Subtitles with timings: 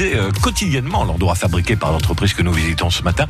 [0.00, 3.26] Euh, quotidiennement l'endroit fabriqué par l'entreprise que nous visitons ce matin.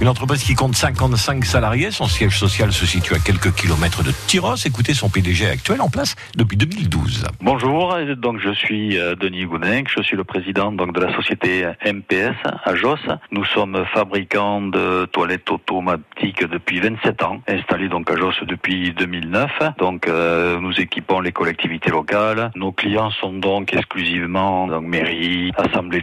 [0.00, 1.90] Une entreprise qui compte 55 salariés.
[1.90, 4.56] Son siège social se situe à quelques kilomètres de Tyros.
[4.64, 7.26] Écoutez son PDG actuel en place depuis 2012.
[7.42, 11.66] Bonjour, donc je suis euh, Denis Gounin, je suis le président donc de la société
[11.84, 12.96] MPS à Jos.
[13.30, 19.50] Nous sommes fabricants de toilettes automatiques depuis 27 ans, installés donc à Jos depuis 2009.
[19.76, 22.52] Donc euh, nous équipons les collectivités locales.
[22.56, 25.52] Nos clients sont donc exclusivement donc mairie,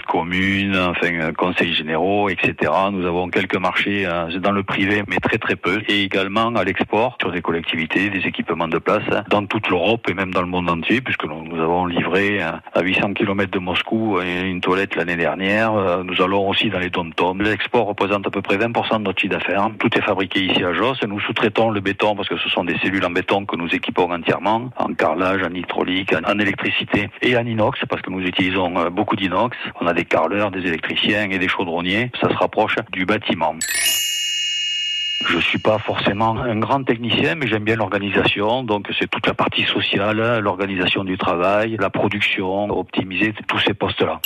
[0.03, 2.71] assemblée communes, enfin euh, conseils généraux, etc.
[2.91, 6.63] Nous avons quelques marchés euh, dans le privé, mais très très peu, et également à
[6.63, 10.47] l'export sur des collectivités, des équipements de place dans toute l'Europe et même dans le
[10.47, 15.15] monde entier, puisque nous, avons livré euh, à 800 km de Moscou une toilette l'année
[15.15, 15.73] dernière.
[16.03, 17.41] Nous allons aussi dans les dom-toms.
[17.41, 19.69] L'export représente à peu près 20% de notre chiffre d'affaires.
[19.79, 20.95] Tout est fabriqué ici à Jos.
[21.07, 24.11] Nous sous-traitons le béton parce que ce sont des cellules en béton que nous équipons
[24.11, 29.15] entièrement, en carrelage, en hydraulique, en électricité et en inox parce que nous utilisons beaucoup
[29.15, 29.57] d'inox.
[29.93, 32.11] Des carleurs, des électriciens et des chaudronniers.
[32.19, 33.55] Ça se rapproche du bâtiment.
[35.25, 38.63] Je suis pas forcément un grand technicien, mais j'aime bien l'organisation.
[38.63, 44.19] Donc c'est toute la partie sociale, l'organisation du travail, la production, optimiser tous ces postes-là.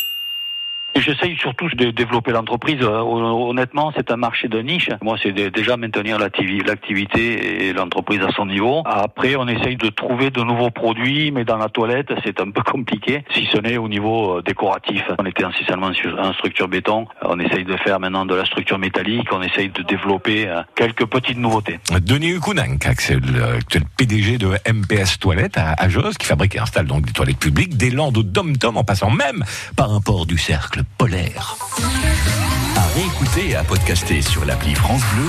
[1.00, 2.80] J'essaye surtout de développer l'entreprise.
[2.82, 4.90] Euh, honnêtement, c'est un marché de niche.
[5.02, 8.82] Moi, c'est déjà maintenir l'activité et l'entreprise à son niveau.
[8.86, 12.64] Après, on essaye de trouver de nouveaux produits, mais dans la toilette, c'est un peu
[12.64, 15.04] compliqué, si ce n'est au niveau euh, décoratif.
[15.20, 17.06] On était essentiellement sur une structure béton.
[17.22, 19.28] On essaye de faire maintenant de la structure métallique.
[19.32, 21.80] On essaye de développer euh, quelques petites nouveautés.
[22.02, 23.60] Denis Hukunank, c'est le
[23.98, 27.92] PDG de MPS Toilettes à Jos, qui fabrique et installe donc des toilettes publiques, des
[27.92, 29.44] landes au dom-tom, en passant même
[29.76, 31.58] par un port du cercle polaire.
[32.76, 35.26] À réécouter et à podcaster sur l'appli France Bleu